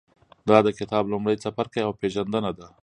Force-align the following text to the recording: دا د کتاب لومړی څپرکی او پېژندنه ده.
دا 0.49 0.57
د 0.63 0.67
کتاب 0.79 1.03
لومړی 1.13 1.35
څپرکی 1.43 1.81
او 1.83 1.91
پېژندنه 1.99 2.51
ده. 2.57 2.67